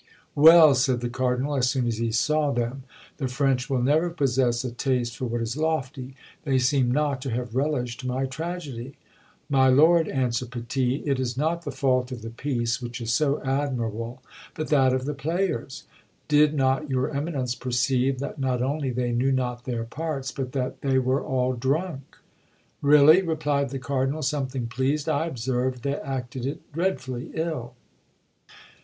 "Well!" 0.33 0.73
said 0.73 1.01
the 1.01 1.11
Cardinal, 1.11 1.53
as 1.55 1.69
soon 1.69 1.85
as 1.85 1.99
he 1.99 2.11
saw 2.11 2.49
them, 2.49 2.85
"the 3.17 3.27
French 3.27 3.69
will 3.69 3.83
never 3.83 4.09
possess 4.09 4.63
a 4.63 4.71
taste 4.71 5.15
for 5.15 5.27
what 5.27 5.41
is 5.41 5.55
lofty; 5.55 6.15
they 6.43 6.57
seem 6.57 6.89
not 6.91 7.21
to 7.21 7.29
have 7.29 7.55
relished 7.55 8.03
my 8.03 8.25
tragedy." 8.25 8.95
"My 9.47 9.67
lord," 9.67 10.07
answered 10.07 10.49
Petit, 10.49 11.03
"it 11.05 11.19
is 11.19 11.37
not 11.37 11.65
the 11.65 11.71
fault 11.71 12.11
of 12.11 12.23
the 12.23 12.31
piece, 12.31 12.81
which 12.81 12.99
is 12.99 13.13
so 13.13 13.43
admirable, 13.43 14.23
but 14.55 14.69
that 14.69 14.91
of 14.91 15.05
the 15.05 15.13
players. 15.13 15.83
Did 16.27 16.55
not 16.55 16.89
your 16.89 17.11
eminence 17.11 17.53
perceive 17.53 18.17
that 18.17 18.39
not 18.39 18.63
only 18.63 18.89
they 18.89 19.11
knew 19.11 19.31
not 19.31 19.65
their 19.65 19.83
parts, 19.83 20.31
but 20.31 20.51
that 20.53 20.81
they 20.81 20.97
were 20.97 21.21
all 21.23 21.53
drunk?" 21.53 22.17
"Really," 22.81 23.21
replied 23.21 23.69
the 23.69 23.77
Cardinal, 23.77 24.23
something 24.23 24.65
pleased, 24.65 25.07
"I 25.07 25.27
observed 25.27 25.83
they 25.83 25.97
acted 25.97 26.47
it 26.47 26.71
dreadfully 26.73 27.29
ill." 27.35 27.75